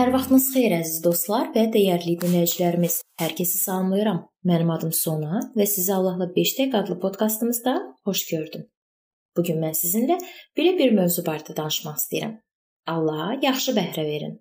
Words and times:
Vaxtınız 0.00 0.46
xeyir 0.54 0.72
əziz 0.72 1.02
dostlar 1.04 1.50
və 1.52 1.66
dəyərli 1.74 2.14
dinləyicilərimiz. 2.22 2.94
Hər 3.20 3.34
kəsi 3.36 3.58
salamlayıram. 3.60 4.22
Mənim 4.48 4.70
adım 4.72 4.94
Sona 4.96 5.42
və 5.52 5.66
sizi 5.68 5.92
Allahla 5.92 6.30
5 6.36 6.52
dəqiqə 6.58 6.78
adlı 6.78 6.96
podkastımızda 7.02 7.74
xoş 8.08 8.22
gördüm. 8.30 8.62
Bu 9.36 9.44
gün 9.44 9.60
mən 9.60 9.76
sizinlə 9.76 10.16
belə 10.56 10.72
bir 10.78 10.96
mövzu 10.96 11.26
barədə 11.26 11.52
danışmaq 11.58 12.00
istəyirəm. 12.00 12.32
Allaha 12.94 13.36
yaxşı 13.42 13.76
bəhrə 13.76 14.06
verin. 14.08 14.34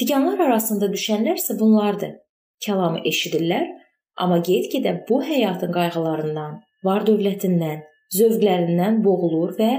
Tikanlar 0.00 0.40
arasında 0.46 0.88
düşənlər 0.96 1.36
isə 1.44 1.58
bunlardır. 1.60 2.16
Kəlamı 2.64 3.04
eşidirlər, 3.12 3.68
amma 4.16 4.40
get-gedə 4.48 4.96
bu 5.10 5.20
həyatın 5.28 5.76
qayğılarından, 5.76 6.58
var-dövlətindən, 6.88 7.84
zövqlərindən 8.16 9.04
boğulur 9.04 9.58
və 9.60 9.72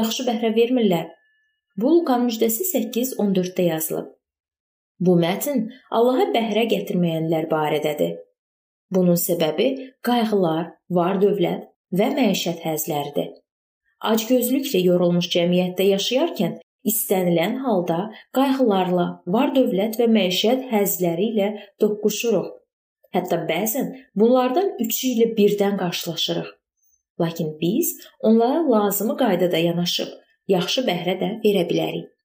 yaxşı 0.00 0.24
bəhrə 0.32 0.56
vermirlər. 0.56 1.08
Bu 1.76 1.98
Luqanın 1.98 2.30
müjdəsi 2.32 2.72
8:14-də 2.72 3.72
yazılıb. 3.74 4.15
Bu 5.00 5.16
mətn 5.20 5.66
Allaha 5.92 6.30
bəhrə 6.32 6.64
gətirməyənlər 6.72 7.48
barədədir. 7.50 8.14
Bunun 8.90 9.18
səbəbi 9.20 9.66
qayğılar, 10.06 10.70
var-dövlət 10.98 11.66
və 11.98 12.06
məişət 12.16 12.62
həzləridir. 12.64 13.34
Acgözlüklə 14.00 14.80
yorulmuş 14.86 15.28
cəmiyyətdə 15.34 15.88
yaşayarkən 15.90 16.58
istənilən 16.86 17.58
halda 17.64 17.98
qayğılarla, 18.38 19.06
var-dövlət 19.36 19.98
və 20.00 20.08
məişət 20.16 20.68
həzləri 20.72 21.30
ilə 21.32 21.48
toqquşuruq. 21.82 22.52
Hətta 23.16 23.42
bəzən 23.48 23.92
bunlardan 24.14 24.76
üçü 24.84 25.12
ilə 25.14 25.30
birdən 25.36 25.76
qarşılaşırıq. 25.80 26.48
Lakin 27.20 27.56
biz 27.60 27.96
onlara 28.20 28.64
lazımi 28.70 29.16
qaydada 29.16 29.60
yanaşıb 29.68 30.12
yaxşı 30.52 30.84
bəhrə 30.88 31.16
də 31.20 31.30
verə 31.44 31.64
bilərik. 31.70 32.15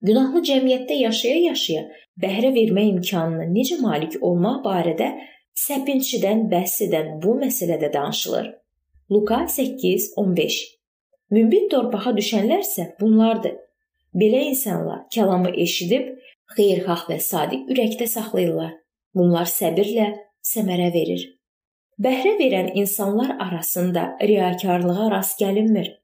Günahlı 0.00 0.40
cəmiyyətdə 0.48 0.96
yaşaya-yaşaya 0.96 1.80
bəhrə 2.22 2.50
vermə 2.54 2.86
imkanına 2.88 3.46
necə 3.52 3.76
malik 3.82 4.14
olmaq 4.24 4.62
barədə 4.64 5.08
səpinçidən 5.60 6.46
bəhs 6.52 6.78
edən 6.86 7.18
bu 7.20 7.34
məsələdə 7.42 7.90
danışılır. 7.92 8.46
Luka 9.12 9.42
8:15. 9.56 10.56
Münbit 11.36 11.68
torpağa 11.74 12.14
düşənlər 12.16 12.64
isə 12.64 12.86
bunlardır. 13.00 13.58
Belə 14.14 14.40
insanlar 14.52 15.04
kəlamı 15.16 15.52
eşidib 15.66 16.08
xeyirxah 16.56 17.04
və 17.10 17.20
sadiq 17.28 17.68
ürəkdə 17.74 18.08
saxlayırlar. 18.16 18.72
Bunlar 19.14 19.52
səbirlə 19.52 20.08
səmərə 20.54 20.90
verir. 20.96 21.28
Bəhrə 22.00 22.38
verən 22.40 22.72
insanlar 22.74 23.36
arasında 23.36 24.16
riyakarlığa 24.22 25.10
rast 25.10 25.40
gəlinmir. 25.44 25.94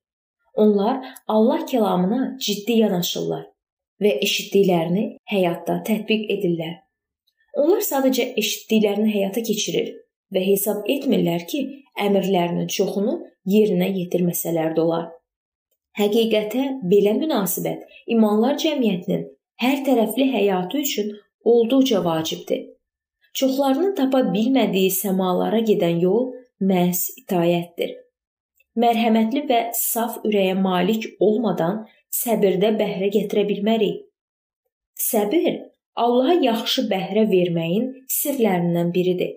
Onlar 0.54 1.04
Allah 1.28 1.60
kəlamına 1.72 2.38
ciddi 2.38 2.72
yanaşırlar 2.84 3.55
və 4.02 4.16
eşitdiklərini 4.24 5.06
həyatda 5.32 5.80
tətbiq 5.86 6.26
edirlər. 6.36 6.74
Onlar 7.56 7.84
sadəcə 7.84 8.32
eşitdiklərini 8.36 9.12
həyata 9.14 9.42
keçirir 9.44 9.92
və 10.34 10.42
hesab 10.44 10.88
etmirlər 10.92 11.46
ki, 11.48 11.62
əmrlərinin 11.96 12.68
çoxunu 12.68 13.16
yerinə 13.48 13.88
yetirməsələr 13.94 14.74
də 14.76 14.82
olar. 14.84 15.06
Həqiqətə 15.96 16.64
belə 16.84 17.14
münasibət 17.16 17.86
imanlar 18.12 18.58
cəmiyyətinin 18.60 19.22
hər 19.62 19.78
tərəfli 19.86 20.26
həyatı 20.32 20.82
üçün 20.84 21.14
olduqca 21.44 22.02
vacibdir. 22.04 22.66
Çoxlarının 23.36 23.94
tapa 23.96 24.20
bilmədiyi 24.32 24.90
səmalara 24.92 25.62
gedən 25.64 26.02
yol 26.04 26.28
məhz 26.60 27.06
itayətdir. 27.22 27.94
Mərhəmətli 28.76 29.46
və 29.48 29.60
saf 29.76 30.18
ürəyə 30.28 30.56
malik 30.60 31.06
olmadan 31.20 31.84
səbirdə 32.12 32.74
bəhrə 32.76 33.08
gətirə 33.14 33.46
bilmərik. 33.48 34.02
Səbir 35.00 35.54
Allaha 35.96 36.34
yaxşı 36.42 36.82
bəhrə 36.90 37.22
verməyin 37.30 37.86
sirlərindən 38.12 38.90
biridir. 38.92 39.30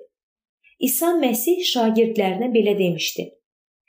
İsa 0.79 1.13
Məsih 1.21 1.61
şagirdlərinə 1.71 2.49
belə 2.51 2.73
demişdi: 2.79 3.29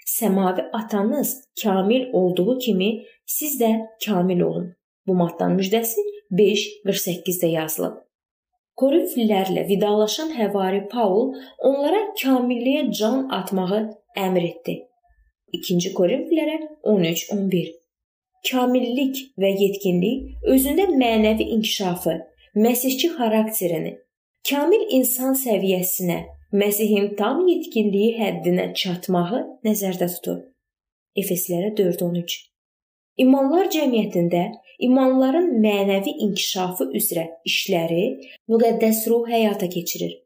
Səmavi 0.06 0.68
atanız 0.72 1.32
kamil 1.62 2.06
olduğu 2.12 2.58
kimi 2.58 2.90
siz 3.26 3.60
də 3.60 3.70
kamil 4.06 4.40
olun. 4.40 4.68
Bu 5.06 5.14
Mattan 5.14 5.56
müjdəsi 5.58 6.04
5:48-də 6.30 7.50
yazılıb. 7.56 7.96
Korinflilərlə 8.80 9.66
vidalaşan 9.68 10.30
həvari 10.38 10.84
Paul 10.92 11.34
onlara 11.58 12.04
kamilliyə 12.22 12.86
can 13.00 13.26
atmağı 13.40 13.80
əmr 14.16 14.46
etdi. 14.50 14.76
2-ci 15.54 15.94
Korinflilərə 15.98 16.58
13:11 16.94 17.76
kamillik 18.50 19.18
və 19.40 19.50
yetkinlik 19.52 20.46
özündə 20.48 20.86
mənəvi 20.96 21.46
inkişafı, 21.56 22.14
məsihçi 22.56 23.10
xarakterini, 23.16 23.96
kamil 24.48 24.86
insan 24.96 25.36
səviyyəsinə, 25.36 26.20
Məsihin 26.50 27.12
tam 27.14 27.44
yetkinliyi 27.46 28.16
həddinə 28.18 28.72
çatmağı 28.74 29.40
nəzərdə 29.62 30.08
tutur. 30.16 30.40
Efeslərə 31.14 31.68
4:13. 31.78 32.32
İmanlar 33.22 33.68
cəmiyyətində 33.70 34.40
imanların 34.86 35.46
mənəvi 35.62 36.16
inkişafı 36.26 36.88
üzrə 36.98 37.28
işləri 37.46 38.02
müqəddəs 38.50 39.04
ruh 39.12 39.30
həyata 39.30 39.68
keçirir. 39.70 40.16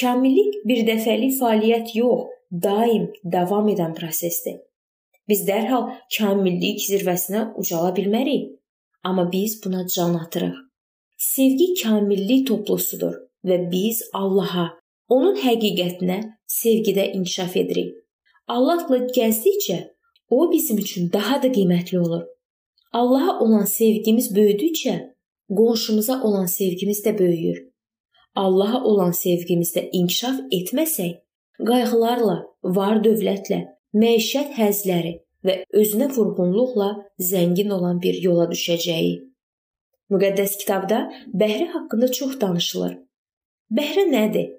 Kamillik 0.00 0.58
bir 0.66 0.82
dəfəlik 0.88 1.38
fəaliyyət 1.38 1.94
yox, 2.00 2.26
daim 2.52 3.08
davam 3.24 3.68
edən 3.68 3.94
prosesdir. 3.96 4.60
Biz 5.28 5.46
dərhal 5.48 5.88
kamillik 6.16 6.82
zirvəsinə 6.84 7.52
ucala 7.56 7.92
bilmərik, 7.96 8.50
amma 9.04 9.24
biz 9.32 9.60
buna 9.64 9.86
can 9.94 10.14
atırıq. 10.14 10.56
Sevgi 11.16 11.68
kamillik 11.82 12.46
toplusudur 12.48 13.14
və 13.46 13.58
biz 13.70 14.02
Allaha, 14.12 14.72
onun 15.08 15.38
həqiqətinə 15.38 16.18
sevgidə 16.60 17.12
inkişaf 17.16 17.56
edirik. 17.56 17.94
Allahla 18.48 19.06
gəzdikcə 19.16 19.78
o 20.30 20.52
bizim 20.52 20.78
üçün 20.78 21.12
daha 21.12 21.42
da 21.42 21.48
qiymətli 21.48 21.98
olur. 21.98 22.22
Allaha 22.92 23.38
olan 23.40 23.64
sevgimiz 23.64 24.34
böyüdükcə 24.36 24.94
qonşumuza 25.48 26.22
olan 26.22 26.46
sevgimiz 26.46 27.04
də 27.06 27.18
böyüyür. 27.18 27.58
Allaha 28.34 28.84
olan 28.84 29.12
sevgimizdə 29.12 29.88
inkişaf 29.92 30.40
etməsək, 30.58 31.20
qayğılarla, 31.68 32.38
var-dövlətlə, 32.76 33.60
məişət 33.94 34.56
həzləri 34.58 35.18
və 35.46 35.58
özünə 35.82 36.08
vurğunluqla 36.14 36.88
zəngin 37.30 37.70
olan 37.76 38.00
bir 38.02 38.18
yola 38.22 38.48
düşəcəyi. 38.50 39.14
Müqəddəs 40.12 40.58
kitabda 40.60 40.98
bəhrə 41.42 41.70
haqqında 41.74 42.10
çox 42.18 42.36
danışılır. 42.40 42.98
Bəhrə 43.78 44.04
nədir? 44.10 44.50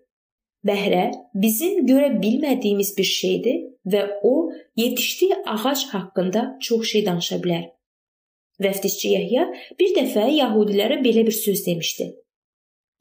Bəhrə 0.65 1.11
bizim 1.35 1.83
görə 1.87 2.09
bilmədiyimiz 2.21 2.93
bir 2.97 3.09
şeydir 3.09 3.59
və 3.85 4.03
o 4.23 4.51
yetişdiyi 4.79 5.35
ağac 5.45 5.85
haqqında 5.91 6.43
çox 6.61 6.87
şey 6.91 7.05
danışa 7.05 7.39
bilər. 7.43 7.65
Vəftizçi 8.63 9.11
Yəhya 9.15 9.47
bir 9.79 9.93
dəfə 9.97 10.29
yəhudilərə 10.31 11.01
belə 11.03 11.25
bir 11.27 11.35
söz 11.35 11.65
demişdi. 11.67 12.13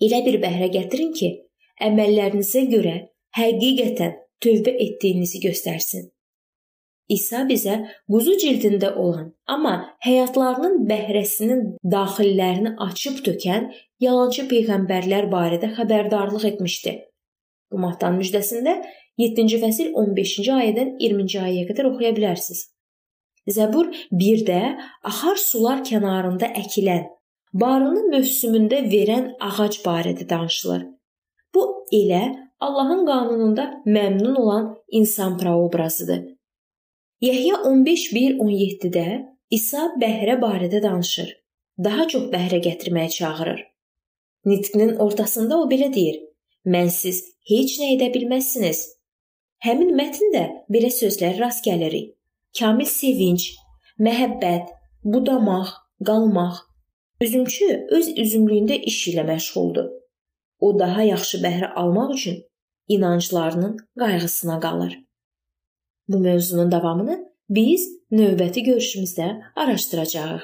Elə 0.03 0.21
bir 0.27 0.41
bəhrə 0.43 0.69
gətirin 0.75 1.13
ki, 1.15 1.31
əməllərinizə 1.89 2.65
görə 2.73 2.97
həqiqətən 3.39 4.19
tövbə 4.43 4.75
etdiyinizi 4.87 5.41
göstərsin. 5.47 6.11
İsa 7.13 7.43
bizə 7.49 7.77
quzu 8.11 8.35
cildində 8.41 8.93
olan, 8.97 9.33
amma 9.55 9.75
həyatlarının 10.07 10.85
bəhrəsinin 10.89 11.63
daxillərini 11.95 12.75
açıb 12.87 13.21
tökən 13.27 13.71
yalançı 14.01 14.47
peyğəmbərlər 14.53 15.29
barədə 15.33 15.73
xəbərdarlıq 15.77 16.47
etmişdi. 16.53 16.95
Bu 17.73 17.81
Mattan 17.83 18.19
müjdəsində 18.21 18.79
7-ci 19.21 19.59
fəsil 19.65 19.91
15-ci 20.05 20.53
ayədən 20.55 20.95
20-ci 21.01 21.41
ayəyə 21.43 21.67
qədər 21.71 21.91
oxuya 21.91 22.13
bilərsiniz. 22.17 22.63
Zəbur 23.51 23.91
1-də 24.15 24.61
axar 25.11 25.41
sular 25.43 25.83
kənarında 25.85 26.53
əkilən, 26.63 27.09
barını 27.53 28.07
mövsümündə 28.15 28.85
verən 28.93 29.33
ağac 29.41 29.81
barədə 29.85 30.29
danışılır. 30.29 30.87
Bu 31.55 31.65
elə 31.93 32.23
Allahın 32.63 33.07
qanununda 33.07 33.83
məmnun 33.87 34.35
olan 34.35 34.79
insan 34.91 35.39
proobrazıdır. 35.39 36.21
Yəhya 37.23 37.55
15:1-17-də 37.55 39.07
İsa 39.51 39.83
bəhrə 40.03 40.37
barədə 40.45 40.83
danışır. 40.83 41.31
Daha 41.85 42.07
çox 42.09 42.29
bəhrə 42.35 42.61
gətirməyə 42.67 43.11
çağırır. 43.17 43.61
Nitqinin 44.45 44.93
ortasında 44.97 45.59
o 45.63 45.65
belə 45.73 45.89
deyir: 45.95 46.21
"Mənsiz 46.75 47.19
heç 47.51 47.81
nə 47.81 47.89
edə 47.97 48.09
bilməzsiniz." 48.15 48.85
Həmin 49.67 49.91
mətndə 49.99 50.45
belə 50.71 50.93
sözlər 51.01 51.41
rast 51.43 51.67
gəlirik. 51.67 52.15
Kamil 52.59 52.87
sevinc, 52.87 53.49
məhəbbət, 53.99 54.71
budamaq, 55.05 55.75
qalmaq. 56.07 56.55
Üzümçü 57.21 57.69
öz 57.91 58.15
üzümlüyündə 58.25 58.81
iş 58.93 59.09
ilə 59.09 59.27
məşğuldur. 59.33 59.91
O 60.61 60.79
daha 60.79 61.03
yaxşı 61.03 61.43
bəhrə 61.43 61.75
almaq 61.75 62.15
üçün 62.21 62.43
inanclarının 62.89 63.77
qayğısına 63.99 64.61
qalır. 64.61 64.99
Bu 66.09 66.19
mövzunun 66.19 66.73
davamını 66.73 67.33
biz 67.49 67.89
növbəti 68.13 68.65
görüşümüzdə 68.65 69.41
araşdıracağıq. 69.57 70.43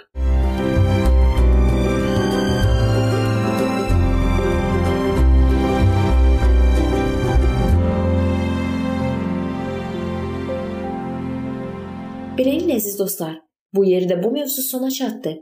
Beləliklə 12.39 12.77
əziz 12.79 12.99
dostlar, 12.99 13.33
bu 13.75 13.83
yerdə 13.85 14.23
bu 14.23 14.31
mövzu 14.31 14.63
sona 14.63 14.91
çatdı. 14.91 15.33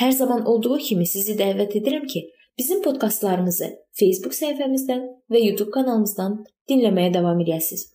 Hər 0.00 0.12
zaman 0.12 0.46
olduğu 0.48 0.78
kimi 0.78 1.06
sizi 1.06 1.34
dəvət 1.36 1.76
edirəm 1.80 2.06
ki, 2.08 2.22
bizim 2.58 2.82
podkastlarımızı 2.82 3.68
Facebook 4.00 4.36
səhifəmizdən 4.36 5.02
və 5.32 5.42
YouTube 5.42 5.70
kanalımızdan 5.74 6.38
dinləməyə 6.70 7.14
davam 7.14 7.40
edəsiniz. 7.44 7.88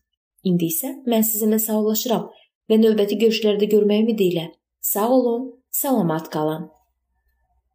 İndi 0.44 0.72
isə 0.74 0.96
mən 1.10 1.26
sizinlə 1.28 1.60
sağollaşıram 1.62 2.30
və 2.70 2.82
növbəti 2.82 3.20
görüşlərdə 3.24 3.70
görməyə 3.74 4.06
ümidi 4.06 4.32
ilə. 4.34 4.46
Sağ 4.82 5.10
olun, 5.18 5.50
salamat 5.70 6.30
qalın. 6.34 6.70